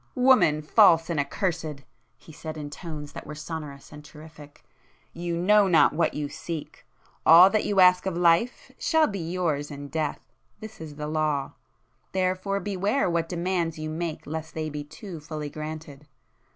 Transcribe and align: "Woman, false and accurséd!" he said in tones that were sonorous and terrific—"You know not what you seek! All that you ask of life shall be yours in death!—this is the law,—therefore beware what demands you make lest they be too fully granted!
"Woman, 0.15 0.63
false 0.63 1.11
and 1.11 1.19
accurséd!" 1.19 1.81
he 2.17 2.31
said 2.31 2.57
in 2.57 2.71
tones 2.71 3.11
that 3.11 3.27
were 3.27 3.35
sonorous 3.35 3.91
and 3.91 4.03
terrific—"You 4.03 5.37
know 5.37 5.67
not 5.67 5.93
what 5.93 6.15
you 6.15 6.27
seek! 6.27 6.87
All 7.23 7.51
that 7.51 7.65
you 7.65 7.79
ask 7.79 8.07
of 8.07 8.17
life 8.17 8.71
shall 8.79 9.05
be 9.05 9.19
yours 9.19 9.69
in 9.69 9.89
death!—this 9.89 10.81
is 10.81 10.95
the 10.95 11.05
law,—therefore 11.07 12.61
beware 12.61 13.11
what 13.11 13.29
demands 13.29 13.77
you 13.77 13.91
make 13.91 14.25
lest 14.25 14.55
they 14.55 14.71
be 14.71 14.83
too 14.83 15.19
fully 15.19 15.51
granted! 15.51 16.07